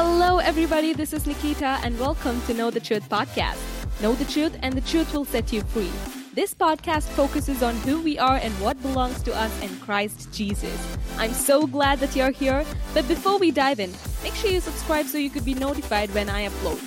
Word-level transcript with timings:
Hello, 0.00 0.38
everybody. 0.38 0.92
This 0.92 1.12
is 1.12 1.26
Nikita, 1.26 1.80
and 1.82 1.98
welcome 1.98 2.40
to 2.42 2.54
Know 2.54 2.70
the 2.70 2.78
Truth 2.78 3.08
podcast. 3.08 3.58
Know 4.00 4.14
the 4.14 4.26
truth, 4.26 4.56
and 4.62 4.72
the 4.72 4.80
truth 4.80 5.12
will 5.12 5.24
set 5.24 5.52
you 5.52 5.60
free. 5.60 5.90
This 6.34 6.54
podcast 6.54 7.08
focuses 7.16 7.64
on 7.64 7.74
who 7.78 8.00
we 8.00 8.16
are 8.16 8.36
and 8.36 8.54
what 8.60 8.80
belongs 8.80 9.20
to 9.24 9.34
us 9.34 9.50
in 9.60 9.76
Christ 9.80 10.32
Jesus. 10.32 10.96
I'm 11.16 11.32
so 11.32 11.66
glad 11.66 11.98
that 11.98 12.14
you're 12.14 12.30
here, 12.30 12.64
but 12.94 13.08
before 13.08 13.38
we 13.38 13.50
dive 13.50 13.80
in, 13.80 13.92
make 14.22 14.34
sure 14.34 14.52
you 14.52 14.60
subscribe 14.60 15.06
so 15.06 15.18
you 15.18 15.30
could 15.30 15.44
be 15.44 15.54
notified 15.54 16.14
when 16.14 16.28
I 16.28 16.46
upload, 16.46 16.78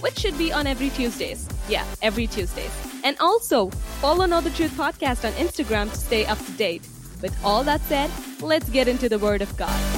which 0.00 0.20
should 0.20 0.38
be 0.38 0.52
on 0.52 0.68
every 0.68 0.90
Tuesdays. 0.90 1.48
Yeah, 1.68 1.84
every 2.02 2.28
Tuesdays. 2.28 2.70
And 3.02 3.16
also, 3.18 3.70
follow 4.00 4.26
Know 4.26 4.40
the 4.40 4.50
Truth 4.50 4.76
podcast 4.76 5.26
on 5.26 5.32
Instagram 5.44 5.90
to 5.90 5.96
stay 5.96 6.24
up 6.26 6.38
to 6.38 6.52
date. 6.52 6.86
With 7.20 7.36
all 7.44 7.64
that 7.64 7.80
said, 7.80 8.12
let's 8.40 8.68
get 8.68 8.86
into 8.86 9.08
the 9.08 9.18
Word 9.18 9.42
of 9.42 9.56
God. 9.56 9.93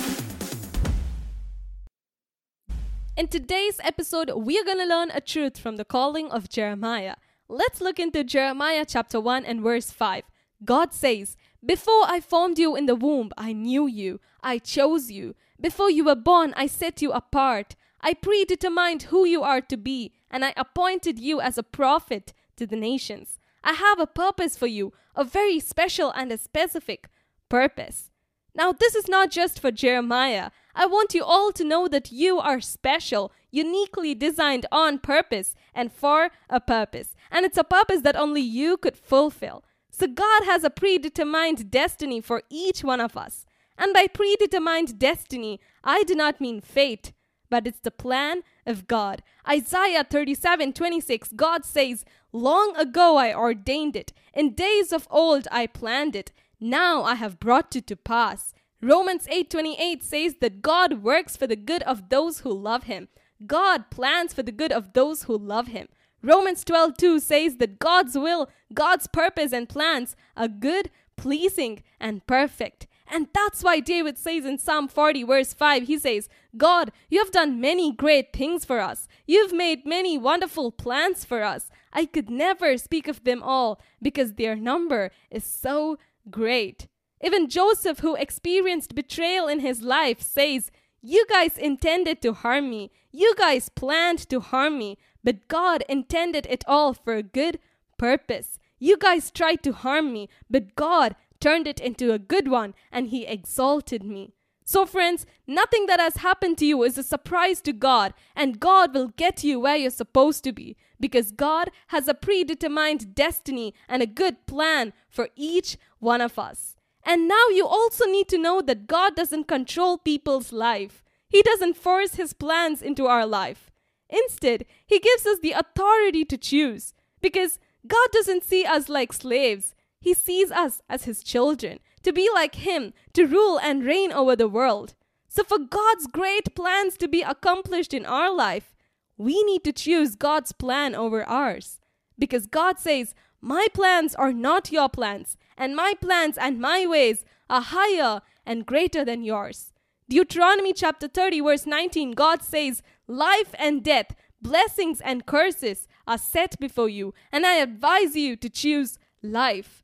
In 3.17 3.29
today's 3.29 3.81
episode, 3.83 4.31
we 4.37 4.59
are 4.59 4.65
going 4.65 4.77
to 4.77 4.85
learn 4.85 5.11
a 5.11 5.23
truth 5.23 5.57
from 5.57 5.77
the 5.77 5.87
calling 5.87 6.31
of 6.31 6.51
Jeremiah. 6.51 7.15
Let's 7.49 7.81
look 7.81 7.99
into 7.99 8.23
Jeremiah 8.23 8.85
chapter 8.87 9.19
1 9.19 9.47
and 9.47 9.63
verse 9.63 9.91
5. 9.91 10.25
God 10.67 10.93
says, 10.93 11.35
Before 11.65 12.03
I 12.05 12.21
formed 12.21 12.59
you 12.59 12.77
in 12.77 12.85
the 12.85 12.95
womb, 12.95 13.31
I 13.39 13.55
knew 13.55 13.87
you. 13.87 14.21
I 14.43 14.59
chose 14.59 15.11
you. 15.11 15.35
Before 15.59 15.91
you 15.91 16.05
were 16.05 16.15
born, 16.15 16.53
I 16.59 16.67
set 16.67 17.01
you 17.01 17.11
apart. 17.11 17.75
I 18.03 18.13
predetermined 18.13 19.05
who 19.05 19.25
you 19.25 19.43
are 19.43 19.63
to 19.63 19.79
be, 19.79 20.13
and 20.31 20.45
I 20.45 20.53
appointed 20.55 21.19
you 21.19 21.41
as 21.41 21.57
a 21.57 21.63
prophet 21.63 22.35
to 22.59 22.67
the 22.67 22.77
nations. 22.77 23.39
I 23.65 23.73
have 23.73 23.99
a 23.99 24.07
purpose 24.07 24.59
for 24.59 24.67
you, 24.67 24.93
a 25.15 25.25
very 25.25 25.59
special 25.59 26.11
and 26.11 26.31
a 26.31 26.37
specific 26.37 27.09
purpose. 27.49 28.11
Now, 28.57 28.73
this 28.73 28.95
is 28.95 29.07
not 29.07 29.31
just 29.31 29.61
for 29.61 29.71
Jeremiah. 29.71 30.51
I 30.79 30.85
want 30.85 31.15
you 31.15 31.25
all 31.25 31.53
to 31.53 31.65
know 31.65 31.89
that 31.89 32.13
you 32.13 32.39
are 32.39 32.61
special, 32.61 33.33
uniquely 33.51 34.15
designed 34.15 34.67
on 34.71 34.99
purpose 34.99 35.55
and 35.75 35.91
for 35.91 36.29
a 36.51 36.61
purpose. 36.61 37.17
And 37.31 37.47
it's 37.47 37.57
a 37.57 37.65
purpose 37.65 38.03
that 38.03 38.15
only 38.15 38.43
you 38.43 38.77
could 38.77 38.97
fulfill. 38.97 39.65
So, 39.91 40.07
God 40.07 40.45
has 40.45 40.63
a 40.63 40.71
predetermined 40.71 41.71
destiny 41.71 42.21
for 42.21 42.43
each 42.51 42.85
one 42.85 43.01
of 43.01 43.17
us. 43.17 43.47
And 43.79 43.95
by 43.95 44.07
predetermined 44.07 44.99
destiny, 44.99 45.61
I 45.83 46.03
do 46.03 46.15
not 46.15 46.43
mean 46.43 46.61
fate, 46.61 47.13
but 47.49 47.67
it's 47.67 47.81
the 47.81 47.91
plan 47.91 48.43
of 48.67 48.87
God. 48.87 49.23
Isaiah 49.49 50.05
37 50.05 50.75
26, 50.75 51.31
God 51.37 51.65
says, 51.65 52.05
Long 52.33 52.77
ago 52.77 53.17
I 53.17 53.35
ordained 53.35 53.97
it, 53.97 54.13
in 54.35 54.53
days 54.53 54.93
of 54.93 55.09
old 55.11 55.49
I 55.51 55.67
planned 55.67 56.15
it. 56.15 56.33
Now 56.61 57.03
I 57.03 57.15
have 57.15 57.41
brought 57.41 57.75
it 57.77 57.87
to 57.87 57.97
pass. 57.97 58.53
Romans 58.83 59.27
8:28 59.29 60.03
says 60.03 60.35
that 60.41 60.61
God 60.61 61.03
works 61.03 61.37
for 61.37 61.47
the 61.47 61.57
good 61.57 61.83
of 61.85 62.11
those 62.11 62.41
who 62.41 62.53
love 62.53 62.85
him. 62.85 63.09
God 63.47 63.91
plans 63.91 64.35
for 64.35 64.43
the 64.43 64.53
good 64.53 64.73
of 64.73 64.93
those 64.93 65.25
who 65.25 65.37
love 65.37 65.69
him. 65.69 65.89
Romans 66.23 66.63
12:2 66.65 67.21
says 67.21 67.57
that 67.57 67.79
God's 67.79 68.19
will, 68.19 68.51
God's 68.75 69.07
purpose 69.07 69.53
and 69.53 69.69
plans 69.69 70.15
are 70.37 70.49
good, 70.49 70.91
pleasing 71.17 71.83
and 71.99 72.27
perfect. 72.27 72.87
And 73.07 73.29
that's 73.33 73.63
why 73.63 73.81
David 73.81 74.19
says 74.19 74.45
in 74.45 74.59
Psalm 74.59 74.89
40 74.89 75.23
verse 75.23 75.55
5 75.55 75.85
he 75.85 75.99
says, 75.99 76.29
"God, 76.57 76.93
you 77.09 77.21
have 77.21 77.31
done 77.31 77.61
many 77.61 77.93
great 77.93 78.33
things 78.33 78.65
for 78.65 78.81
us. 78.81 79.09
You've 79.27 79.53
made 79.53 79.87
many 79.87 80.19
wonderful 80.19 80.71
plans 80.71 81.25
for 81.25 81.43
us. 81.43 81.71
I 81.93 82.05
could 82.05 82.29
never 82.29 82.77
speak 82.77 83.09
of 83.09 83.25
them 83.25 83.43
all 83.43 83.81
because 84.03 84.35
their 84.35 84.57
number 84.57 85.13
is 85.31 85.45
so 85.45 85.99
great." 86.31 86.89
Even 87.23 87.49
Joseph, 87.49 88.01
who 88.01 88.15
experienced 88.15 88.95
betrayal 88.95 89.49
in 89.49 89.61
his 89.61 89.83
life, 89.83 90.21
says, 90.21 90.71
You 91.03 91.27
guys 91.29 91.57
intended 91.57 92.21
to 92.23 92.33
harm 92.33 92.71
me. 92.71 92.91
You 93.11 93.35
guys 93.37 93.69
planned 93.69 94.29
to 94.29 94.41
harm 94.41 94.79
me. 94.79 94.99
But 95.25 95.49
God 95.49 95.83
intended 95.89 96.47
it 96.49 96.65
all 96.69 96.95
for 96.95 97.15
a 97.15 97.23
good 97.23 97.59
purpose. 97.99 98.59
You 98.79 98.97
guys 98.97 99.31
tried 99.31 99.63
to 99.65 99.73
harm 99.73 100.13
me, 100.13 100.29
but 100.51 100.77
God 100.77 101.17
turned 101.41 101.67
it 101.67 101.81
into 101.81 102.13
a 102.13 102.19
good 102.19 102.49
one 102.49 102.75
and 102.93 103.09
He 103.09 103.27
exalted 103.27 104.05
me. 104.05 104.35
So, 104.65 104.85
friends, 104.85 105.27
nothing 105.47 105.87
that 105.87 106.01
has 106.01 106.17
happened 106.17 106.59
to 106.59 106.67
you 106.67 106.83
is 106.83 106.99
a 106.99 107.05
surprise 107.05 107.61
to 107.63 107.73
God, 107.73 108.13
and 108.35 108.59
God 108.59 108.93
will 108.93 109.09
get 109.09 109.45
you 109.45 109.61
where 109.61 109.77
you're 109.77 109.91
supposed 109.91 110.43
to 110.43 110.53
be 110.53 110.77
because 110.99 111.31
God 111.31 111.71
has 111.89 112.09
a 112.09 112.15
predetermined 112.15 113.15
destiny 113.15 113.75
and 113.89 114.03
a 114.03 114.07
good 114.07 114.45
plan 114.47 114.93
for 115.09 115.29
each 115.37 115.77
one 116.01 116.21
of 116.21 116.37
us. 116.37 116.76
And 117.07 117.29
now 117.29 117.47
you 117.51 117.65
also 117.65 118.05
need 118.05 118.29
to 118.29 118.39
know 118.39 118.61
that 118.61 118.89
God 118.89 119.15
doesn't 119.15 119.47
control 119.47 119.97
people's 119.97 120.53
life. 120.53 121.05
He 121.29 121.41
doesn't 121.41 121.77
force 121.77 122.17
his 122.17 122.33
plans 122.33 122.83
into 122.83 123.07
our 123.07 123.25
life. 123.25 123.71
Instead, 124.11 124.67
he 124.85 124.99
gives 124.99 125.25
us 125.25 125.39
the 125.39 125.53
authority 125.53 126.25
to 126.25 126.37
choose 126.37 126.95
because 127.23 127.61
God 127.87 128.09
doesn't 128.13 128.43
see 128.43 128.65
us 128.65 128.89
like 128.89 129.13
slaves. 129.13 129.75
He 130.01 130.15
sees 130.15 130.51
us 130.51 130.83
as 130.89 131.05
his 131.05 131.23
children, 131.23 131.79
to 132.03 132.13
be 132.13 132.29
like 132.35 132.57
him, 132.57 132.93
to 133.13 133.27
rule 133.27 133.59
and 133.59 133.85
reign 133.85 134.13
over 134.13 134.35
the 134.35 134.49
world. 134.49 134.95
So, 135.29 135.45
for 135.45 135.59
God's 135.59 136.07
great 136.07 136.55
plans 136.55 136.97
to 136.99 137.09
be 137.09 137.23
accomplished 137.23 137.95
in 137.95 138.07
our 138.07 138.35
life, 138.35 138.75
we 139.17 139.43
need 139.45 139.65
to 139.65 139.73
choose 139.73 140.17
God's 140.17 140.53
plan 140.53 140.95
over 140.95 141.25
ours. 141.25 141.81
Because 142.19 142.47
God 142.47 142.79
says, 142.79 143.15
My 143.41 143.67
plans 143.73 144.15
are 144.15 144.33
not 144.33 144.73
your 144.73 144.89
plans, 144.89 145.37
and 145.57 145.77
my 145.77 145.95
plans 146.01 146.39
and 146.39 146.61
my 146.61 146.87
ways 146.87 147.25
are 147.49 147.63
higher 147.63 148.21
and 148.45 148.67
greater 148.67 149.05
than 149.05 149.25
yours. 149.25 149.73
Deuteronomy 150.09 150.73
chapter 150.73 151.09
30, 151.09 151.41
verse 151.41 151.67
19, 151.67 152.13
God 152.13 152.43
says, 152.43 152.83
Life 153.09 153.55
and 153.59 153.83
death, 153.83 154.15
blessings 154.41 155.01
and 155.01 155.27
curses 155.27 155.89
are 156.07 156.19
set 156.19 156.59
before 156.61 156.89
you, 156.89 157.13
and 157.33 157.45
I 157.45 157.57
advise 157.57 158.15
you 158.15 158.37
to 158.37 158.49
choose 158.49 158.99
life. 159.23 159.83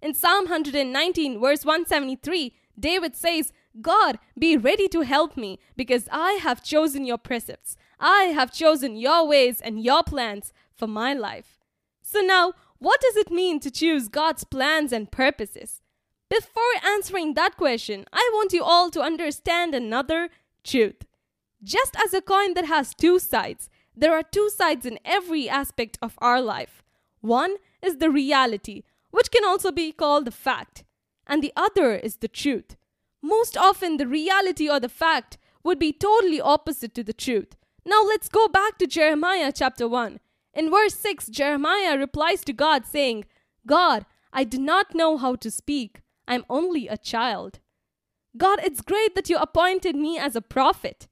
In 0.00 0.14
Psalm 0.14 0.44
119, 0.44 1.40
verse 1.40 1.64
173, 1.64 2.54
David 2.78 3.16
says, 3.16 3.52
God, 3.80 4.18
be 4.38 4.56
ready 4.56 4.86
to 4.88 5.00
help 5.00 5.36
me, 5.36 5.58
because 5.76 6.08
I 6.12 6.34
have 6.42 6.62
chosen 6.62 7.04
your 7.04 7.18
precepts. 7.18 7.76
I 7.98 8.24
have 8.34 8.52
chosen 8.52 8.96
your 8.96 9.26
ways 9.26 9.60
and 9.60 9.82
your 9.82 10.02
plans 10.02 10.52
for 10.76 10.86
my 10.86 11.14
life. 11.14 11.58
So 12.02 12.20
now, 12.20 12.52
what 12.84 13.00
does 13.00 13.16
it 13.16 13.30
mean 13.30 13.60
to 13.60 13.70
choose 13.70 14.08
God's 14.08 14.44
plans 14.44 14.92
and 14.92 15.10
purposes? 15.10 15.80
Before 16.28 16.62
answering 16.84 17.32
that 17.32 17.56
question, 17.56 18.04
I 18.12 18.30
want 18.34 18.52
you 18.52 18.62
all 18.62 18.90
to 18.90 19.00
understand 19.00 19.74
another 19.74 20.28
truth. 20.62 21.06
Just 21.62 21.96
as 22.04 22.12
a 22.12 22.20
coin 22.20 22.52
that 22.52 22.66
has 22.66 22.94
two 22.94 23.18
sides, 23.18 23.70
there 23.96 24.12
are 24.12 24.22
two 24.22 24.50
sides 24.50 24.84
in 24.84 24.98
every 25.02 25.48
aspect 25.48 25.96
of 26.02 26.18
our 26.18 26.42
life. 26.42 26.82
One 27.22 27.56
is 27.80 27.96
the 27.96 28.10
reality, 28.10 28.82
which 29.10 29.30
can 29.30 29.46
also 29.46 29.72
be 29.72 29.90
called 29.90 30.26
the 30.26 30.30
fact, 30.30 30.84
and 31.26 31.42
the 31.42 31.54
other 31.56 31.94
is 31.94 32.16
the 32.16 32.28
truth. 32.28 32.76
Most 33.22 33.56
often, 33.56 33.96
the 33.96 34.06
reality 34.06 34.68
or 34.68 34.78
the 34.78 34.90
fact 34.90 35.38
would 35.62 35.78
be 35.78 35.90
totally 35.90 36.38
opposite 36.38 36.94
to 36.96 37.02
the 37.02 37.14
truth. 37.14 37.56
Now, 37.86 38.02
let's 38.02 38.28
go 38.28 38.46
back 38.46 38.76
to 38.76 38.86
Jeremiah 38.86 39.52
chapter 39.54 39.88
1. 39.88 40.20
In 40.54 40.70
verse 40.70 40.94
6, 40.94 41.28
Jeremiah 41.28 41.98
replies 41.98 42.44
to 42.44 42.52
God, 42.52 42.86
saying, 42.86 43.24
God, 43.66 44.06
I 44.32 44.44
do 44.44 44.58
not 44.58 44.94
know 44.94 45.16
how 45.16 45.34
to 45.36 45.50
speak. 45.50 46.02
I'm 46.28 46.44
only 46.48 46.88
a 46.88 46.96
child. 46.96 47.60
God, 48.36 48.60
it's 48.62 48.80
great 48.80 49.14
that 49.14 49.28
you 49.28 49.36
appointed 49.36 49.94
me 49.96 50.18
as 50.18 50.34
a 50.34 50.40
prophet, 50.40 51.06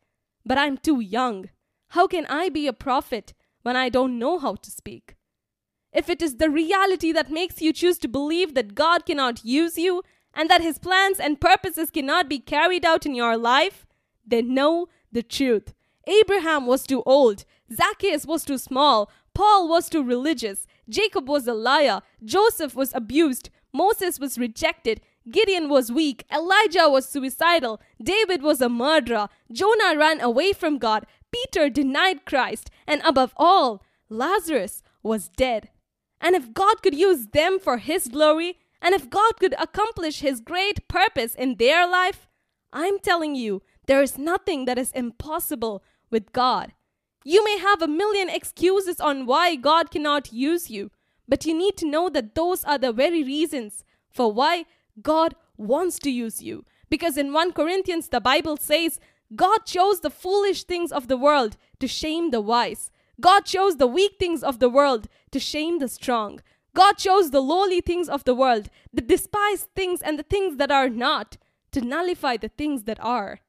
but 0.45 0.59
I'm 0.59 0.77
too 0.77 1.01
young. 1.01 1.51
How 1.89 2.07
can 2.07 2.27
I 2.27 2.49
be 2.49 2.67
a 2.67 2.73
prophet 2.73 3.35
when 3.63 3.77
I 3.77 3.89
don't 3.89 4.19
know 4.19 4.39
how 4.39 4.55
to 4.57 4.71
speak? 4.71 5.17
If 5.93 6.09
it 6.09 6.23
is 6.23 6.37
the 6.37 6.51
reality 6.51 7.13
that 7.13 7.31
makes 7.31 7.61
you 7.61 7.73
choose 7.73 7.99
to 7.99 8.09
believe 8.09 8.55
that 8.55 8.75
God 8.75 9.05
cannot 9.05 9.45
use 9.45 9.77
you 9.77 10.03
and 10.35 10.49
that 10.49 10.63
his 10.63 10.79
plans 10.79 11.21
and 11.21 11.41
purposes 11.41 11.91
cannot 11.91 12.29
be 12.29 12.39
carried 12.39 12.85
out 12.85 13.05
in 13.05 13.15
your 13.15 13.37
life, 13.37 13.87
then 14.27 14.55
know 14.55 14.89
the 15.13 15.23
truth. 15.23 15.75
Abraham 16.07 16.67
was 16.67 16.85
too 16.85 17.03
old, 17.05 17.45
Zacchaeus 17.73 18.27
was 18.27 18.45
too 18.45 18.59
small, 18.59 19.11
Paul 19.35 19.69
was 19.69 19.89
too 19.89 20.03
religious, 20.03 20.67
Jacob 20.89 21.29
was 21.29 21.47
a 21.47 21.55
liar, 21.55 22.03
Joseph 22.25 22.75
was 22.75 22.93
abused, 22.95 23.51
Moses 23.73 24.21
was 24.21 24.39
rejected, 24.39 25.01
Gideon 25.31 25.69
was 25.69 25.93
weak, 25.93 26.25
Elijah 26.33 26.89
was 26.89 27.09
suicidal, 27.09 27.81
David 28.03 28.43
was 28.43 28.61
a 28.61 28.69
murderer, 28.69 29.29
Jonah 29.51 29.97
ran 29.97 30.21
away 30.21 30.53
from 30.53 30.79
God, 30.79 31.07
Peter 31.33 31.71
denied 31.71 32.27
Christ, 32.27 32.71
and 32.87 33.01
above 33.05 33.33
all, 33.37 33.83
Lazarus 34.09 34.83
was 35.03 35.29
dead. 35.29 35.71
And 36.21 36.37
if 36.37 36.53
God 36.53 36.83
could 36.83 36.95
use 36.95 37.29
them 37.29 37.59
for 37.59 37.79
His 37.79 38.09
glory, 38.09 38.59
and 38.81 38.95
if 38.95 39.09
God 39.09 39.39
could 39.39 39.55
accomplish 39.59 40.21
His 40.21 40.41
great 40.41 40.87
purpose 40.89 41.35
in 41.35 41.57
their 41.57 41.89
life, 41.89 42.29
I'm 42.73 42.99
telling 42.99 43.35
you, 43.35 43.63
there 43.87 44.03
is 44.03 44.19
nothing 44.19 44.67
that 44.67 44.79
is 44.79 44.93
impossible 44.93 45.83
with 46.11 46.33
God. 46.33 46.73
You 47.25 47.45
may 47.45 47.59
have 47.59 47.83
a 47.83 47.89
million 47.89 48.29
excuses 48.29 49.01
on 49.01 49.27
why 49.27 49.55
God 49.57 49.91
cannot 49.91 50.33
use 50.33 50.71
you, 50.71 50.91
but 51.29 51.47
you 51.47 51.57
need 51.57 51.77
to 51.79 51.89
know 51.89 52.09
that 52.09 52.35
those 52.35 52.65
are 52.65 52.79
the 52.79 52.93
very 52.93 53.23
reasons 53.23 53.85
for 54.11 54.33
why 54.33 54.65
God 55.01 55.35
wants 55.57 55.99
to 56.01 56.11
use 56.11 56.43
you. 56.43 56.65
Because 56.91 57.17
in 57.17 57.33
1 57.33 57.53
Corinthians, 57.53 58.09
the 58.09 58.21
Bible 58.21 58.57
says, 58.57 59.01
God 59.35 59.61
chose 59.65 60.01
the 60.01 60.11
foolish 60.11 60.65
things 60.65 60.93
of 60.93 61.09
the 61.09 61.17
world 61.17 61.57
to 61.81 61.89
shame 61.89 62.31
the 62.31 62.41
wise. 62.41 62.91
God 63.21 63.47
chose 63.47 63.77
the 63.77 63.87
weak 63.87 64.17
things 64.19 64.43
of 64.43 64.59
the 64.59 64.69
world 64.69 65.09
to 65.31 65.39
shame 65.39 65.79
the 65.79 65.89
strong. 65.89 66.41
God 66.75 66.99
chose 66.99 67.31
the 67.31 67.41
lowly 67.41 67.81
things 67.81 68.09
of 68.09 68.25
the 68.25 68.35
world, 68.35 68.69
the 68.93 69.01
despised 69.01 69.69
things 69.77 70.03
and 70.03 70.19
the 70.19 70.23
things 70.23 70.57
that 70.57 70.71
are 70.71 70.89
not, 70.89 71.37
to 71.71 71.81
nullify 71.81 72.37
the 72.37 72.49
things 72.49 72.85
that 72.85 72.99
are. 73.01 73.41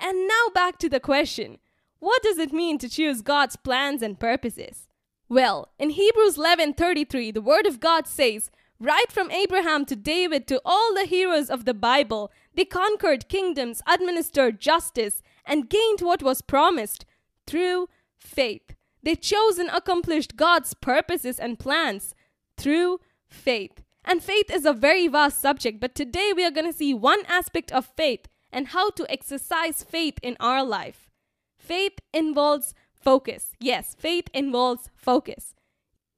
And 0.00 0.26
now 0.26 0.48
back 0.54 0.78
to 0.78 0.88
the 0.88 1.00
question 1.00 1.58
what 2.02 2.20
does 2.24 2.38
it 2.38 2.52
mean 2.52 2.78
to 2.78 2.88
choose 2.88 3.22
God's 3.22 3.54
plans 3.54 4.02
and 4.02 4.18
purposes? 4.18 4.88
Well, 5.28 5.68
in 5.78 5.90
Hebrews 5.90 6.36
11:33, 6.36 7.32
the 7.32 7.40
word 7.40 7.64
of 7.64 7.78
God 7.78 8.08
says, 8.08 8.50
right 8.80 9.12
from 9.12 9.30
Abraham 9.30 9.84
to 9.84 9.94
David 9.94 10.48
to 10.48 10.60
all 10.64 10.92
the 10.94 11.04
heroes 11.04 11.48
of 11.48 11.64
the 11.64 11.74
Bible, 11.74 12.32
they 12.56 12.64
conquered 12.64 13.28
kingdoms, 13.28 13.82
administered 13.86 14.60
justice, 14.60 15.22
and 15.46 15.70
gained 15.70 16.00
what 16.00 16.24
was 16.24 16.42
promised 16.42 17.04
through 17.46 17.88
faith. 18.18 18.74
They 19.04 19.14
chose 19.14 19.58
and 19.58 19.70
accomplished 19.70 20.34
God's 20.34 20.74
purposes 20.74 21.38
and 21.38 21.56
plans 21.56 22.16
through 22.56 22.98
faith. 23.28 23.84
And 24.04 24.24
faith 24.24 24.50
is 24.50 24.64
a 24.64 24.72
very 24.72 25.06
vast 25.06 25.40
subject, 25.40 25.78
but 25.78 25.94
today 25.94 26.32
we 26.34 26.44
are 26.44 26.50
going 26.50 26.66
to 26.66 26.76
see 26.76 26.94
one 26.94 27.22
aspect 27.28 27.70
of 27.70 27.86
faith 27.86 28.26
and 28.50 28.68
how 28.74 28.90
to 28.90 29.08
exercise 29.08 29.84
faith 29.84 30.18
in 30.20 30.36
our 30.40 30.64
life. 30.64 31.11
Faith 31.62 32.00
involves 32.12 32.74
focus. 32.92 33.52
Yes, 33.60 33.94
faith 33.96 34.26
involves 34.34 34.90
focus. 34.96 35.54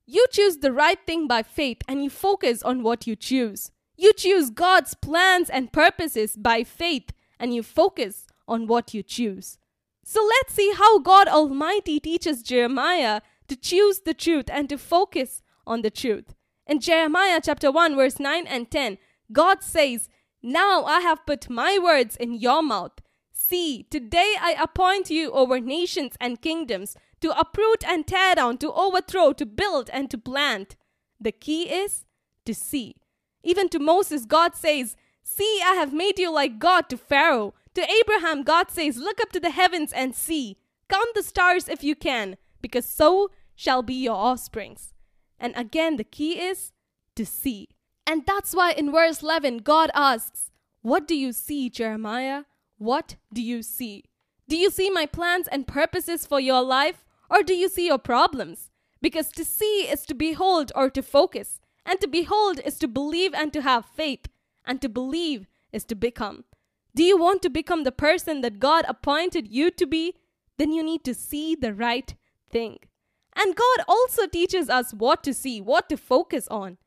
You 0.07 0.27
choose 0.31 0.59
the 0.59 0.73
right 0.73 0.99
thing 1.07 1.29
by 1.29 1.43
faith 1.43 1.83
and 1.87 2.03
you 2.03 2.09
focus 2.09 2.63
on 2.63 2.83
what 2.83 3.07
you 3.07 3.15
choose. 3.15 3.71
You 3.95 4.15
choose 4.15 4.49
God's 4.49 4.95
plans 4.95 5.51
and 5.51 5.71
purposes 5.71 6.35
by 6.37 6.65
faith 6.65 7.11
and 7.39 7.55
you 7.55 7.63
focus 7.63 8.27
on 8.49 8.67
what 8.67 8.95
you 8.95 9.03
choose. 9.03 9.59
So 10.03 10.25
let's 10.25 10.55
see 10.55 10.73
how 10.77 10.99
God 10.99 11.29
Almighty 11.29 12.01
teaches 12.01 12.43
Jeremiah 12.43 13.21
to 13.49 13.57
choose 13.57 14.01
the 14.01 14.15
truth 14.15 14.47
and 14.51 14.67
to 14.71 14.79
focus 14.79 15.43
on 15.67 15.83
the 15.83 15.91
truth. 15.91 16.35
In 16.67 16.81
Jeremiah 16.81 17.41
chapter 17.45 17.71
1 17.71 17.97
verse 17.97 18.19
9 18.19 18.47
and 18.47 18.71
10, 18.71 18.97
God 19.31 19.63
says, 19.63 20.09
"Now 20.43 20.85
I 20.85 21.01
have 21.01 21.27
put 21.27 21.51
my 21.51 21.79
words 21.79 22.17
in 22.17 22.33
your 22.33 22.63
mouth. 22.63 23.01
See, 23.47 23.83
today 23.91 24.37
I 24.41 24.57
appoint 24.59 25.11
you 25.11 25.31
over 25.33 25.61
nations 25.61 26.15
and 26.19 26.41
kingdoms 26.41 26.97
to 27.21 27.39
uproot 27.39 27.85
and 27.87 28.07
tear 28.07 28.37
down, 28.37 28.57
to 28.59 28.73
overthrow, 28.73 29.33
to 29.35 29.45
build 29.45 29.91
and 29.91 30.11
to 30.11 30.17
plant." 30.17 30.77
The 31.21 31.33
key 31.33 31.65
is 31.71 32.05
to 32.47 32.55
see. 32.55 32.97
Even 33.43 33.69
to 33.69 33.79
Moses, 33.79 34.25
God 34.25 34.55
says, 34.55 34.97
See, 35.23 35.61
I 35.63 35.75
have 35.75 35.93
made 35.93 36.19
you 36.19 36.31
like 36.31 36.59
God 36.59 36.89
to 36.89 36.97
Pharaoh. 36.97 37.53
To 37.75 37.83
Abraham, 38.01 38.45
God 38.45 38.71
says, 38.71 38.97
Look 38.97 39.21
up 39.21 39.31
to 39.33 39.41
the 39.41 39.51
heavens 39.51 39.93
and 39.93 40.15
see. 40.15 40.57
Count 40.89 41.15
the 41.15 41.23
stars 41.23 41.69
if 41.69 41.85
you 41.85 41.95
can, 41.95 42.37
because 42.63 42.87
so 42.87 43.31
shall 43.55 43.83
be 43.83 43.95
your 43.95 44.17
offsprings. 44.17 44.95
And 45.39 45.55
again, 45.57 45.97
the 45.97 46.05
key 46.05 46.41
is 46.41 46.73
to 47.17 47.27
see. 47.27 47.69
And 48.07 48.25
that's 48.27 48.55
why 48.55 48.73
in 48.73 48.91
verse 48.91 49.23
11, 49.23 49.59
God 49.59 49.91
asks, 49.95 50.51
What 50.81 51.07
do 51.07 51.15
you 51.15 51.33
see, 51.33 51.69
Jeremiah? 51.69 52.45
What 52.79 53.17
do 53.33 53.43
you 53.43 53.63
see? 53.63 54.05
Do 54.49 54.57
you 54.57 54.71
see 54.71 54.91
my 54.91 55.07
plans 55.07 55.49
and 55.49 55.67
purposes 55.67 56.27
for 56.27 56.41
your 56.41 56.63
life, 56.63 57.05
or 57.31 57.43
do 57.43 57.55
you 57.55 57.69
see 57.69 57.87
your 57.87 57.99
problems? 57.99 58.71
Because 59.01 59.31
to 59.33 59.45
see 59.45 59.89
is 59.89 60.05
to 60.07 60.15
behold 60.15 60.73
or 60.75 60.91
to 60.91 61.03
focus, 61.03 61.61
and 61.87 62.01
to 62.01 62.07
behold 62.07 62.61
is 62.65 62.79
to 62.79 62.89
believe 62.89 63.35
and 63.35 63.53
to 63.53 63.63
have 63.63 63.85
faith, 63.85 64.27
and 64.67 64.81
to 64.83 64.89
believe 64.89 65.47
is 65.73 65.85
to 65.87 65.95
become. 65.95 66.45
Do 66.95 67.03
you 67.03 67.19
want 67.19 67.43
to 67.43 67.51
become 67.51 67.85
the 67.85 67.93
person 67.93 68.41
that 68.43 68.61
God 68.61 68.85
appointed 68.87 69.49
you 69.49 69.71
to 69.73 69.87
be? 69.87 70.15
Then 70.59 70.73
you 70.73 70.83
need 70.83 71.05
to 71.05 71.15
see 71.15 71.55
the 71.55 71.75
right 71.75 72.15
thing. 72.51 72.79
And 73.35 73.57
God 73.57 73.85
also 73.89 74.27
teaches 74.27 74.71
us 74.71 74.95
what 74.95 75.25
to 75.25 75.35
see, 75.35 75.61
what 75.61 75.89
to 75.89 75.97
focus 75.97 76.47
on. 76.49 76.79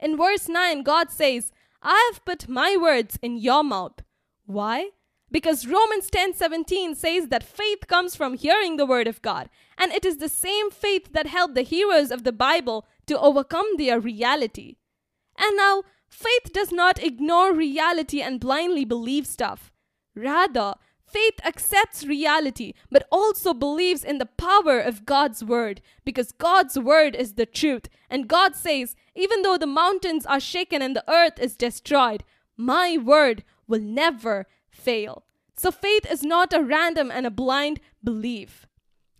In 0.00 0.16
verse 0.16 0.48
9, 0.48 0.82
God 0.82 1.12
says, 1.12 1.52
I 1.80 2.10
have 2.12 2.24
put 2.24 2.48
my 2.48 2.76
words 2.76 3.18
in 3.22 3.36
your 3.36 3.62
mouth. 3.62 4.02
Why? 4.46 4.90
Because 5.32 5.66
Romans 5.66 6.10
10:17 6.10 6.94
says 6.94 7.28
that 7.28 7.42
faith 7.42 7.86
comes 7.88 8.14
from 8.14 8.34
hearing 8.34 8.76
the 8.76 8.84
word 8.86 9.08
of 9.08 9.22
God, 9.22 9.48
and 9.78 9.90
it 9.90 10.04
is 10.04 10.18
the 10.18 10.28
same 10.28 10.70
faith 10.70 11.12
that 11.12 11.26
helped 11.26 11.54
the 11.54 11.62
heroes 11.62 12.10
of 12.10 12.22
the 12.22 12.32
Bible 12.32 12.86
to 13.06 13.18
overcome 13.18 13.76
their 13.78 13.98
reality. 13.98 14.76
And 15.38 15.56
now, 15.56 15.84
faith 16.06 16.52
does 16.52 16.70
not 16.70 17.02
ignore 17.02 17.54
reality 17.54 18.20
and 18.20 18.38
blindly 18.38 18.84
believe 18.84 19.26
stuff. 19.26 19.72
Rather, 20.14 20.74
faith 21.06 21.40
accepts 21.46 22.04
reality 22.04 22.74
but 22.90 23.08
also 23.10 23.54
believes 23.54 24.04
in 24.04 24.18
the 24.18 24.26
power 24.26 24.78
of 24.80 25.06
God's 25.06 25.42
word 25.42 25.80
because 26.04 26.32
God's 26.32 26.78
word 26.78 27.16
is 27.16 27.34
the 27.34 27.46
truth. 27.46 27.88
And 28.10 28.28
God 28.28 28.54
says, 28.54 28.94
even 29.14 29.40
though 29.40 29.56
the 29.56 29.66
mountains 29.66 30.26
are 30.26 30.40
shaken 30.40 30.82
and 30.82 30.94
the 30.94 31.10
earth 31.10 31.38
is 31.38 31.56
destroyed, 31.56 32.24
my 32.56 32.98
word 32.98 33.44
will 33.66 33.80
never 33.80 34.46
fail. 34.72 35.24
So 35.56 35.70
faith 35.70 36.10
is 36.10 36.24
not 36.24 36.52
a 36.52 36.62
random 36.62 37.10
and 37.10 37.26
a 37.26 37.30
blind 37.30 37.78
belief. 38.02 38.66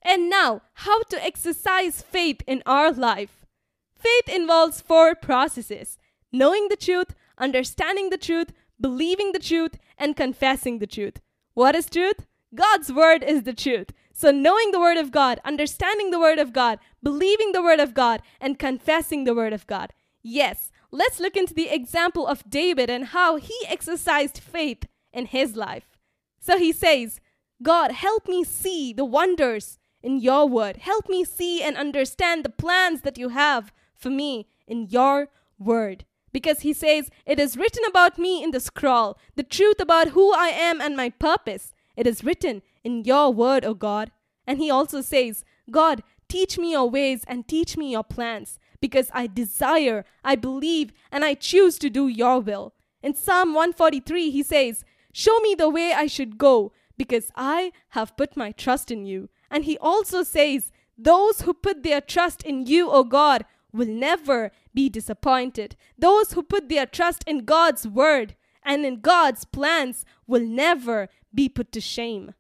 And 0.03 0.29
now, 0.29 0.63
how 0.75 1.03
to 1.05 1.25
exercise 1.25 2.03
faith 2.03 2.43
in 2.47 2.63
our 2.67 2.91
life? 2.91 3.47
Faith 3.95 4.35
involves 4.35 4.81
four 4.81 5.15
processes 5.15 5.99
knowing 6.33 6.69
the 6.69 6.77
truth, 6.77 7.15
understanding 7.39 8.11
the 8.11 8.19
truth, 8.19 8.53
believing 8.81 9.33
the 9.33 9.39
truth, 9.39 9.79
and 9.99 10.17
confessing 10.17 10.79
the 10.79 10.87
truth. 10.87 11.21
What 11.55 11.75
is 11.77 11.89
truth? 11.89 12.27
God's 12.55 12.93
word 12.93 13.23
is 13.23 13.43
the 13.43 13.53
truth. 13.53 13.93
So, 14.13 14.31
knowing 14.31 14.73
the 14.73 14.81
word 14.81 14.97
of 14.97 15.11
God, 15.11 15.41
understanding 15.45 16.11
the 16.11 16.19
word 16.19 16.39
of 16.39 16.53
God, 16.53 16.79
believing 17.03 17.53
the 17.53 17.63
word 17.63 17.81
of 17.81 17.95
God, 17.95 18.23
and 18.41 18.59
confessing 18.59 19.25
the 19.25 19.35
word 19.35 19.53
of 19.53 19.67
God. 19.67 19.93
Yes, 20.23 20.71
let's 20.91 21.21
look 21.21 21.37
into 21.37 21.55
the 21.55 21.69
example 21.69 22.27
of 22.27 22.49
David 22.49 22.91
and 22.91 23.07
how 23.07 23.37
he 23.37 23.55
exercised 23.69 24.39
faith 24.39 24.87
in 25.13 25.27
his 25.27 25.57
life. 25.57 25.97
So 26.41 26.59
he 26.59 26.73
says, 26.73 27.21
God, 27.63 27.93
help 27.93 28.29
me 28.29 28.45
see 28.45 28.93
the 28.93 29.05
wonders 29.05 29.79
in 30.03 30.19
your 30.19 30.49
word. 30.49 30.79
Help 30.79 31.09
me 31.09 31.25
see 31.25 31.63
and 31.63 31.77
understand 31.77 32.45
the 32.45 32.51
plans 32.51 33.03
that 33.03 33.19
you 33.19 33.29
have 33.29 33.73
for 33.95 34.11
me 34.11 34.49
in 34.67 34.89
your 34.89 35.29
word. 35.59 36.05
Because 36.33 36.61
he 36.61 36.73
says, 36.73 37.11
It 37.27 37.39
is 37.39 37.57
written 37.57 37.85
about 37.87 38.19
me 38.19 38.43
in 38.43 38.51
the 38.51 38.61
scroll, 38.61 39.19
the 39.37 39.43
truth 39.43 39.81
about 39.81 40.09
who 40.09 40.33
I 40.33 40.49
am 40.49 40.81
and 40.81 40.97
my 40.97 41.11
purpose. 41.11 41.75
It 41.97 42.07
is 42.07 42.25
written 42.25 42.63
in 42.83 43.05
your 43.05 43.33
word, 43.33 43.65
O 43.65 43.75
God. 43.75 44.11
And 44.47 44.59
he 44.59 44.71
also 44.71 45.03
says, 45.03 45.45
God, 45.71 46.03
teach 46.29 46.59
me 46.59 46.73
your 46.73 46.89
ways 46.91 47.25
and 47.29 47.47
teach 47.47 47.77
me 47.77 47.93
your 47.93 48.03
plans, 48.03 48.59
because 48.81 49.11
I 49.13 49.27
desire, 49.27 50.05
I 50.25 50.35
believe, 50.35 50.93
and 51.13 51.25
I 51.25 51.35
choose 51.35 51.79
to 51.79 51.91
do 51.91 52.09
your 52.09 52.41
will. 52.41 52.75
In 53.03 53.15
Psalm 53.15 53.55
143, 53.55 54.31
he 54.31 54.43
says, 54.43 54.85
Show 55.13 55.39
me 55.41 55.55
the 55.55 55.69
way 55.69 55.93
I 55.93 56.07
should 56.07 56.39
go, 56.39 56.73
because 56.97 57.31
I 57.37 57.73
have 57.91 58.17
put 58.17 58.37
my 58.37 58.53
trust 58.53 58.91
in 58.91 59.05
you. 59.05 59.29
And 59.51 59.65
he 59.65 59.77
also 59.79 60.23
says, 60.23 60.73
Those 60.97 61.43
who 61.43 61.53
put 61.53 61.83
their 61.83 62.01
trust 62.01 62.43
in 62.43 62.67
you, 62.67 62.91
O 62.91 63.05
God, 63.05 63.45
will 63.73 63.89
never 63.89 64.51
be 64.75 64.89
disappointed. 64.89 65.77
Those 65.99 66.33
who 66.33 66.43
put 66.43 66.69
their 66.69 66.87
trust 66.87 67.25
in 67.27 67.45
God's 67.45 67.87
word 67.87 68.35
and 68.63 68.87
in 68.87 69.01
God's 69.01 69.45
plans 69.45 70.05
will 70.27 70.47
never 70.47 71.09
be 71.35 71.49
put 71.49 71.73
to 71.73 71.81
shame. 71.81 72.33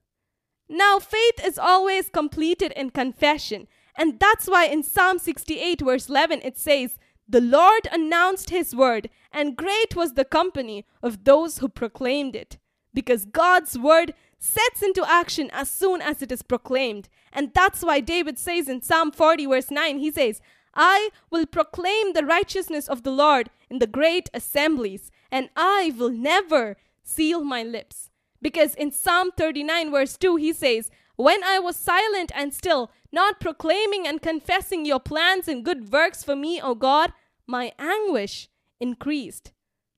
Now, 0.68 0.98
faith 0.98 1.44
is 1.44 1.58
always 1.58 2.08
completed 2.08 2.72
in 2.72 2.90
confession. 2.90 3.68
And 3.96 4.18
that's 4.18 4.46
why 4.46 4.66
in 4.66 4.82
Psalm 4.82 5.18
68, 5.18 5.82
verse 5.82 6.08
11, 6.08 6.40
it 6.42 6.56
says, 6.56 6.98
The 7.28 7.40
Lord 7.40 7.88
announced 7.92 8.50
his 8.50 8.74
word, 8.74 9.10
and 9.30 9.56
great 9.56 9.94
was 9.94 10.14
the 10.14 10.24
company 10.24 10.86
of 11.02 11.24
those 11.24 11.58
who 11.58 11.68
proclaimed 11.68 12.34
it 12.36 12.58
because 12.94 13.24
God's 13.24 13.78
word 13.78 14.14
sets 14.38 14.82
into 14.82 15.04
action 15.08 15.50
as 15.52 15.70
soon 15.70 16.02
as 16.02 16.20
it 16.20 16.32
is 16.32 16.42
proclaimed. 16.42 17.08
And 17.32 17.52
that's 17.54 17.82
why 17.82 18.00
David 18.00 18.38
says 18.38 18.68
in 18.68 18.82
Psalm 18.82 19.12
40, 19.12 19.46
verse 19.46 19.70
9, 19.70 19.98
he 19.98 20.10
says, 20.10 20.40
I 20.74 21.10
will 21.30 21.46
proclaim 21.46 22.12
the 22.12 22.24
righteousness 22.24 22.88
of 22.88 23.02
the 23.02 23.10
Lord 23.10 23.50
in 23.70 23.78
the 23.78 23.86
great 23.86 24.30
assemblies, 24.34 25.10
and 25.30 25.50
I 25.56 25.92
will 25.96 26.10
never 26.10 26.76
seal 27.02 27.44
my 27.44 27.62
lips. 27.62 28.10
Because 28.40 28.74
in 28.74 28.90
Psalm 28.90 29.30
39, 29.36 29.90
verse 29.90 30.16
2, 30.16 30.36
he 30.36 30.52
says, 30.52 30.90
When 31.16 31.44
I 31.44 31.58
was 31.58 31.76
silent 31.76 32.32
and 32.34 32.52
still, 32.52 32.90
not 33.12 33.40
proclaiming 33.40 34.06
and 34.06 34.20
confessing 34.20 34.84
your 34.84 35.00
plans 35.00 35.46
and 35.46 35.64
good 35.64 35.92
works 35.92 36.24
for 36.24 36.34
me, 36.34 36.60
O 36.60 36.74
God, 36.74 37.12
my 37.46 37.72
anguish 37.78 38.48
increased. 38.80 39.52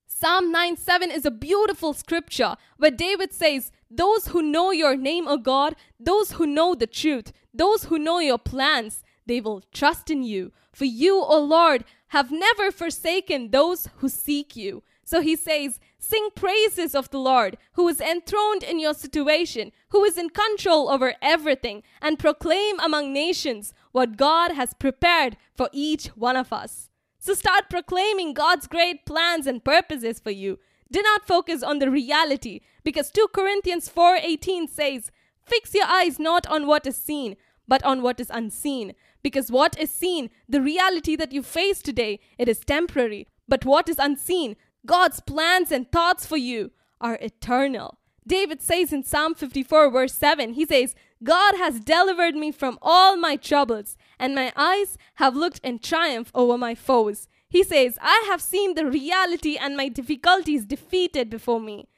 Psalm 0.06 0.52
9 0.52 0.76
7 0.76 1.10
is 1.10 1.26
a 1.26 1.30
beautiful 1.30 1.92
scripture 1.92 2.56
where 2.76 2.90
David 2.90 3.32
says, 3.32 3.72
Those 3.90 4.28
who 4.28 4.42
know 4.42 4.70
your 4.70 4.96
name, 4.96 5.26
O 5.26 5.36
God, 5.36 5.76
those 5.98 6.32
who 6.32 6.46
know 6.46 6.74
the 6.74 6.86
truth, 6.86 7.32
those 7.52 7.84
who 7.84 7.98
know 7.98 8.18
your 8.18 8.38
plans, 8.38 9.02
they 9.26 9.40
will 9.40 9.62
trust 9.72 10.10
in 10.10 10.22
you. 10.22 10.52
For 10.72 10.84
you, 10.84 11.20
O 11.20 11.40
Lord, 11.40 11.84
have 12.08 12.30
never 12.30 12.70
forsaken 12.70 13.50
those 13.50 13.88
who 13.96 14.08
seek 14.08 14.56
you. 14.56 14.82
So 15.04 15.20
he 15.20 15.36
says, 15.36 15.80
Sing 15.98 16.28
praises 16.34 16.94
of 16.94 17.10
the 17.10 17.18
Lord, 17.18 17.56
who 17.72 17.88
is 17.88 18.00
enthroned 18.00 18.62
in 18.62 18.78
your 18.78 18.94
situation, 18.94 19.72
who 19.88 20.04
is 20.04 20.18
in 20.18 20.30
control 20.30 20.90
over 20.90 21.14
everything, 21.22 21.82
and 22.02 22.18
proclaim 22.18 22.78
among 22.80 23.12
nations 23.12 23.72
what 23.92 24.16
God 24.16 24.52
has 24.52 24.74
prepared 24.74 25.36
for 25.54 25.68
each 25.72 26.06
one 26.08 26.36
of 26.36 26.52
us. 26.52 26.90
So 27.24 27.32
start 27.32 27.70
proclaiming 27.70 28.34
God's 28.34 28.66
great 28.66 29.06
plans 29.06 29.46
and 29.46 29.64
purposes 29.64 30.20
for 30.20 30.30
you. 30.30 30.58
Do 30.92 31.00
not 31.00 31.26
focus 31.26 31.62
on 31.62 31.78
the 31.78 31.90
reality 31.90 32.60
because 32.82 33.10
2 33.10 33.28
Corinthians 33.32 33.88
4:18 33.88 34.68
says, 34.68 35.10
"Fix 35.42 35.72
your 35.72 35.86
eyes 35.86 36.18
not 36.18 36.46
on 36.48 36.66
what 36.66 36.86
is 36.86 36.98
seen, 36.98 37.38
but 37.66 37.82
on 37.82 38.02
what 38.02 38.20
is 38.20 38.28
unseen, 38.28 38.94
because 39.22 39.50
what 39.50 39.78
is 39.78 39.90
seen, 39.90 40.28
the 40.46 40.60
reality 40.60 41.16
that 41.16 41.32
you 41.32 41.42
face 41.42 41.80
today, 41.80 42.20
it 42.36 42.46
is 42.46 42.60
temporary, 42.60 43.26
but 43.48 43.64
what 43.64 43.88
is 43.88 43.98
unseen, 43.98 44.54
God's 44.84 45.20
plans 45.20 45.72
and 45.72 45.90
thoughts 45.90 46.26
for 46.26 46.36
you 46.36 46.72
are 47.00 47.16
eternal." 47.22 47.96
David 48.26 48.60
says 48.60 48.92
in 48.92 49.02
Psalm 49.02 49.34
54 49.34 49.90
verse 49.90 50.12
7, 50.12 50.52
he 50.52 50.66
says, 50.66 50.94
God 51.22 51.54
has 51.56 51.80
delivered 51.80 52.34
me 52.34 52.52
from 52.52 52.78
all 52.82 53.16
my 53.16 53.36
troubles, 53.36 53.96
and 54.24 54.34
my 54.34 54.50
eyes 54.56 54.96
have 55.16 55.36
looked 55.36 55.60
in 55.62 55.78
triumph 55.78 56.30
over 56.34 56.56
my 56.56 56.74
foes. 56.74 57.28
He 57.46 57.62
says, 57.62 57.98
I 58.00 58.24
have 58.26 58.40
seen 58.40 58.72
the 58.72 58.86
reality 58.86 59.58
and 59.60 59.76
my 59.76 59.88
difficulties 59.88 60.64
defeated 60.64 61.28
before 61.28 61.60
me. 61.60 61.88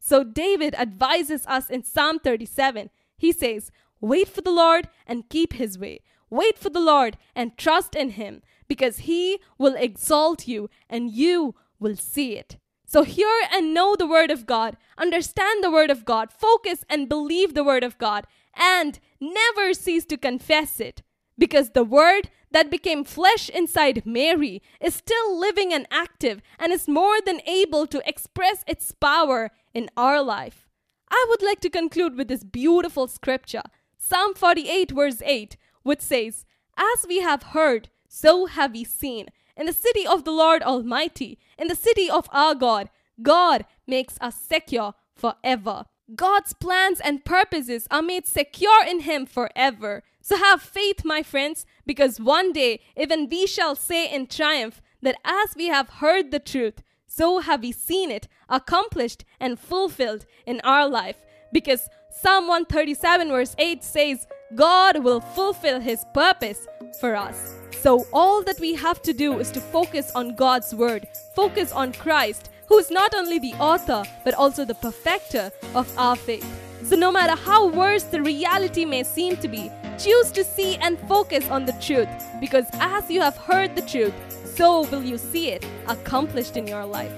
So 0.00 0.24
David 0.24 0.74
advises 0.76 1.46
us 1.46 1.68
in 1.68 1.82
Psalm 1.84 2.20
37. 2.20 2.88
He 3.18 3.32
says, 3.32 3.70
Wait 4.00 4.28
for 4.28 4.40
the 4.40 4.50
Lord 4.50 4.88
and 5.06 5.28
keep 5.28 5.52
his 5.52 5.78
way. 5.78 6.00
Wait 6.30 6.58
for 6.58 6.70
the 6.70 6.80
Lord 6.80 7.18
and 7.34 7.58
trust 7.58 7.94
in 7.94 8.10
him, 8.10 8.40
because 8.66 9.00
he 9.00 9.38
will 9.58 9.74
exalt 9.74 10.48
you 10.48 10.70
and 10.88 11.10
you 11.10 11.54
will 11.78 11.96
see 11.96 12.38
it. 12.38 12.56
So 12.86 13.02
hear 13.02 13.28
and 13.52 13.74
know 13.74 13.94
the 13.94 14.06
word 14.06 14.30
of 14.30 14.46
God, 14.46 14.78
understand 14.96 15.62
the 15.62 15.70
word 15.70 15.90
of 15.90 16.06
God, 16.06 16.32
focus 16.32 16.82
and 16.88 17.10
believe 17.10 17.52
the 17.52 17.62
word 17.62 17.84
of 17.84 17.98
God, 17.98 18.26
and 18.54 18.98
never 19.20 19.74
cease 19.74 20.06
to 20.06 20.16
confess 20.16 20.80
it. 20.80 21.02
Because 21.36 21.70
the 21.70 21.84
word 21.84 22.30
that 22.50 22.70
became 22.70 23.04
flesh 23.04 23.48
inside 23.48 24.06
Mary 24.06 24.62
is 24.80 24.94
still 24.94 25.38
living 25.38 25.72
and 25.72 25.86
active 25.90 26.40
and 26.58 26.72
is 26.72 26.86
more 26.86 27.20
than 27.20 27.40
able 27.46 27.86
to 27.88 28.02
express 28.08 28.62
its 28.66 28.92
power 28.92 29.50
in 29.72 29.90
our 29.96 30.22
life. 30.22 30.68
I 31.10 31.26
would 31.28 31.42
like 31.42 31.60
to 31.60 31.70
conclude 31.70 32.16
with 32.16 32.28
this 32.28 32.44
beautiful 32.44 33.08
scripture, 33.08 33.62
Psalm 33.98 34.34
48, 34.34 34.92
verse 34.92 35.22
8, 35.24 35.56
which 35.82 36.00
says, 36.00 36.44
As 36.76 37.06
we 37.08 37.20
have 37.20 37.42
heard, 37.42 37.88
so 38.08 38.46
have 38.46 38.72
we 38.72 38.84
seen. 38.84 39.26
In 39.56 39.66
the 39.66 39.72
city 39.72 40.06
of 40.06 40.24
the 40.24 40.32
Lord 40.32 40.62
Almighty, 40.62 41.38
in 41.58 41.68
the 41.68 41.76
city 41.76 42.10
of 42.10 42.28
our 42.32 42.54
God, 42.54 42.88
God 43.22 43.64
makes 43.86 44.18
us 44.20 44.36
secure 44.36 44.94
forever. 45.14 45.84
God's 46.14 46.52
plans 46.52 47.00
and 47.00 47.24
purposes 47.24 47.88
are 47.90 48.02
made 48.02 48.26
secure 48.26 48.84
in 48.84 49.00
Him 49.00 49.24
forever. 49.24 50.02
So 50.20 50.36
have 50.36 50.60
faith, 50.60 51.04
my 51.04 51.22
friends, 51.22 51.64
because 51.86 52.20
one 52.20 52.52
day 52.52 52.80
even 52.96 53.28
we 53.30 53.46
shall 53.46 53.74
say 53.74 54.12
in 54.12 54.26
triumph 54.26 54.82
that 55.02 55.16
as 55.24 55.54
we 55.56 55.68
have 55.68 55.88
heard 55.88 56.30
the 56.30 56.38
truth, 56.38 56.82
so 57.06 57.38
have 57.38 57.62
we 57.62 57.72
seen 57.72 58.10
it 58.10 58.28
accomplished 58.48 59.24
and 59.40 59.58
fulfilled 59.58 60.26
in 60.46 60.60
our 60.62 60.88
life. 60.88 61.16
Because 61.52 61.88
Psalm 62.10 62.48
137, 62.48 63.28
verse 63.28 63.54
8 63.58 63.84
says, 63.84 64.26
God 64.54 65.02
will 65.02 65.20
fulfill 65.20 65.80
His 65.80 66.04
purpose 66.12 66.66
for 67.00 67.16
us. 67.16 67.54
So, 67.72 68.06
all 68.12 68.42
that 68.44 68.60
we 68.60 68.74
have 68.74 69.02
to 69.02 69.12
do 69.12 69.38
is 69.38 69.50
to 69.52 69.60
focus 69.60 70.10
on 70.14 70.36
God's 70.36 70.74
word, 70.74 71.06
focus 71.34 71.72
on 71.72 71.92
Christ, 71.92 72.50
who 72.68 72.78
is 72.78 72.90
not 72.90 73.14
only 73.14 73.38
the 73.38 73.54
author 73.54 74.02
but 74.24 74.34
also 74.34 74.64
the 74.64 74.74
perfecter 74.74 75.50
of 75.74 75.92
our 75.98 76.16
faith. 76.16 76.46
So, 76.84 76.96
no 76.96 77.10
matter 77.10 77.34
how 77.34 77.68
worse 77.68 78.02
the 78.02 78.22
reality 78.22 78.84
may 78.84 79.04
seem 79.04 79.36
to 79.38 79.48
be, 79.48 79.70
choose 79.98 80.30
to 80.32 80.44
see 80.44 80.76
and 80.76 80.98
focus 81.08 81.48
on 81.48 81.64
the 81.64 81.72
truth 81.80 82.08
because 82.40 82.66
as 82.74 83.10
you 83.10 83.20
have 83.22 83.36
heard 83.36 83.74
the 83.74 83.82
truth, 83.82 84.14
so 84.54 84.82
will 84.88 85.02
you 85.02 85.16
see 85.16 85.48
it 85.48 85.64
accomplished 85.88 86.56
in 86.56 86.66
your 86.66 86.84
life. 86.84 87.12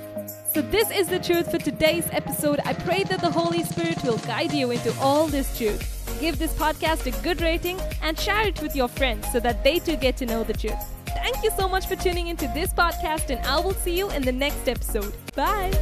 So, 0.55 0.63
this 0.63 0.91
is 0.91 1.09
the 1.09 1.19
truth 1.19 1.51
for 1.51 1.59
today's 1.59 2.09
episode. 2.13 2.61
I 2.65 2.73
pray 2.73 3.05
that 3.05 3.21
the 3.21 3.31
Holy 3.31 3.63
Spirit 3.65 4.03
will 4.05 4.19
guide 4.19 4.53
you 4.53 4.71
into 4.71 4.95
all 5.01 5.27
this 5.27 5.57
truth. 5.59 5.83
Give 6.21 6.39
this 6.39 6.55
podcast 6.55 7.07
a 7.07 7.23
good 7.23 7.43
rating 7.43 7.79
and 8.03 8.19
share 8.19 8.47
it 8.47 8.63
with 8.63 8.75
your 8.75 8.89
friends 8.89 9.31
so 9.33 9.41
that 9.41 9.63
they 9.63 9.79
too 9.81 9.97
get 9.97 10.17
to 10.19 10.27
know 10.27 10.45
the 10.45 10.55
truth. 10.55 10.96
Thank 11.17 11.43
you 11.43 11.51
so 11.59 11.69
much 11.69 11.87
for 11.87 11.97
tuning 11.97 12.29
into 12.29 12.47
this 12.49 12.73
podcast, 12.73 13.31
and 13.31 13.45
I 13.47 13.59
will 13.61 13.75
see 13.75 13.97
you 13.97 14.11
in 14.11 14.23
the 14.23 14.33
next 14.33 14.69
episode. 14.69 15.13
Bye. 15.35 15.73